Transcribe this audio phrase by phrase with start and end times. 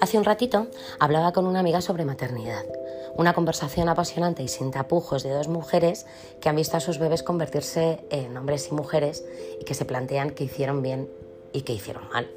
[0.00, 0.66] Hace un ratito
[0.98, 2.64] hablaba con una amiga sobre maternidad.
[3.16, 6.06] Una conversación apasionante y sin tapujos de dos mujeres
[6.40, 9.26] que han visto a sus bebés convertirse en hombres y mujeres
[9.60, 11.10] y que se plantean qué hicieron bien
[11.52, 12.30] y qué hicieron mal.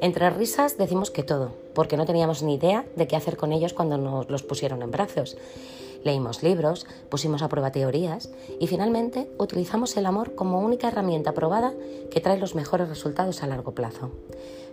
[0.00, 3.74] Entre risas decimos que todo, porque no teníamos ni idea de qué hacer con ellos
[3.74, 5.36] cuando nos los pusieron en brazos.
[6.02, 11.74] Leímos libros, pusimos a prueba teorías y finalmente utilizamos el amor como única herramienta probada
[12.10, 14.10] que trae los mejores resultados a largo plazo.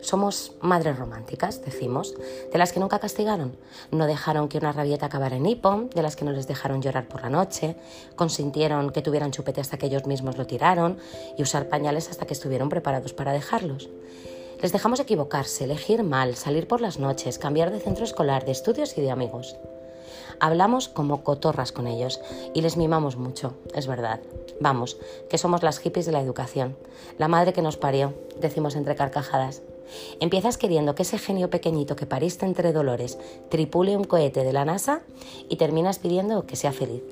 [0.00, 2.14] Somos madres románticas, decimos,
[2.52, 3.56] de las que nunca castigaron,
[3.90, 7.08] no dejaron que una rabieta acabara en hipo, de las que no les dejaron llorar
[7.08, 7.76] por la noche,
[8.16, 10.98] consintieron que tuvieran chupete hasta que ellos mismos lo tiraron
[11.36, 13.88] y usar pañales hasta que estuvieron preparados para dejarlos.
[14.62, 18.96] Les dejamos equivocarse, elegir mal, salir por las noches, cambiar de centro escolar, de estudios
[18.98, 19.56] y de amigos.
[20.40, 22.20] Hablamos como cotorras con ellos
[22.54, 24.20] y les mimamos mucho, es verdad.
[24.60, 24.96] Vamos,
[25.28, 26.76] que somos las hippies de la educación.
[27.18, 29.62] La madre que nos parió, decimos entre carcajadas.
[30.20, 34.64] Empiezas queriendo que ese genio pequeñito que pariste entre dolores tripule un cohete de la
[34.64, 35.02] NASA
[35.48, 37.02] y terminas pidiendo que sea feliz,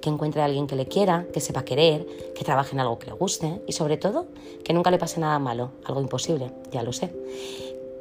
[0.00, 3.06] que encuentre a alguien que le quiera, que sepa querer, que trabaje en algo que
[3.06, 4.26] le guste y sobre todo
[4.64, 7.12] que nunca le pase nada malo, algo imposible, ya lo sé.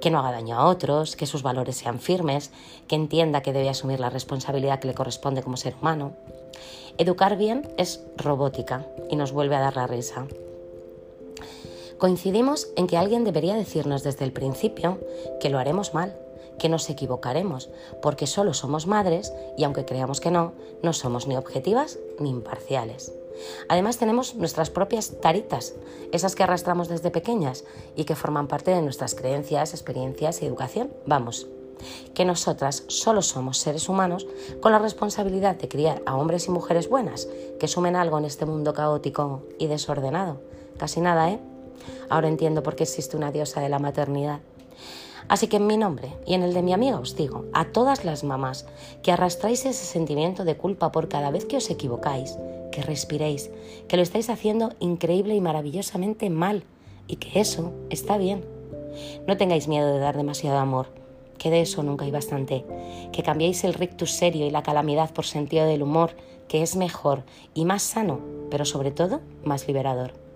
[0.01, 2.51] Que no haga daño a otros, que sus valores sean firmes,
[2.87, 6.13] que entienda que debe asumir la responsabilidad que le corresponde como ser humano.
[6.97, 10.25] Educar bien es robótica y nos vuelve a dar la risa.
[11.99, 14.99] Coincidimos en que alguien debería decirnos desde el principio
[15.41, 16.17] que lo haremos mal,
[16.57, 17.69] que nos equivocaremos,
[18.01, 23.11] porque solo somos madres y aunque creamos que no, no somos ni objetivas ni imparciales.
[23.67, 25.73] Además tenemos nuestras propias taritas,
[26.13, 27.65] esas que arrastramos desde pequeñas
[27.97, 30.93] y que forman parte de nuestras creencias, experiencias y educación.
[31.05, 31.47] Vamos,
[32.13, 34.25] que nosotras solo somos seres humanos
[34.61, 37.27] con la responsabilidad de criar a hombres y mujeres buenas
[37.59, 40.39] que sumen algo en este mundo caótico y desordenado.
[40.77, 41.39] Casi nada, ¿eh?
[42.09, 44.39] Ahora entiendo por qué existe una diosa de la maternidad.
[45.29, 48.03] Así que en mi nombre y en el de mi amiga os digo a todas
[48.03, 48.65] las mamás
[49.03, 52.35] que arrastráis ese sentimiento de culpa por cada vez que os equivocáis,
[52.71, 53.51] que respiréis,
[53.87, 56.63] que lo estáis haciendo increíble y maravillosamente mal
[57.07, 58.43] y que eso está bien.
[59.27, 60.87] No tengáis miedo de dar demasiado amor,
[61.37, 62.65] que de eso nunca hay bastante,
[63.11, 66.15] que cambiéis el rictus serio y la calamidad por sentido del humor,
[66.47, 70.28] que es mejor y más sano, pero sobre todo más liberador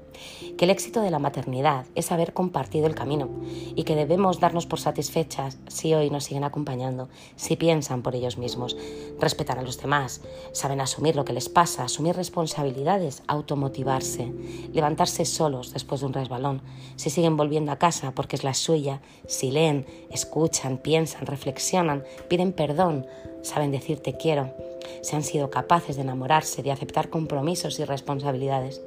[0.58, 3.30] que el éxito de la maternidad es haber compartido el camino
[3.76, 8.38] y que debemos darnos por satisfechas si hoy nos siguen acompañando, si piensan por ellos
[8.38, 8.78] mismos,
[9.20, 10.22] respetar a los demás,
[10.52, 14.32] saben asumir lo que les pasa, asumir responsabilidades, automotivarse,
[14.74, 16.62] levantarse solos después de un resbalón,
[16.96, 22.54] si siguen volviendo a casa porque es la suya, si leen, escuchan, piensan, reflexionan, piden
[22.54, 23.06] perdón,
[23.42, 24.54] saben decir te quiero,
[25.02, 28.82] si han sido capaces de enamorarse, de aceptar compromisos y responsabilidades.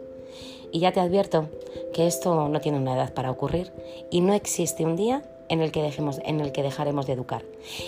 [0.73, 1.49] Y ya te advierto
[1.93, 3.73] que esto no tiene una edad para ocurrir
[4.11, 7.45] y no existe un día en el que, dejemos, en el que dejaremos de educar.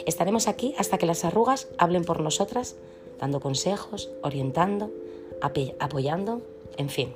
[0.06, 2.76] Estaremos aquí hasta que las arrugas hablen por nosotras,
[3.18, 4.90] dando consejos, orientando,
[5.40, 6.40] apoyando,
[6.76, 7.12] en fin.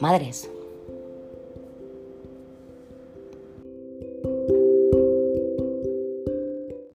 [0.00, 0.50] Madres,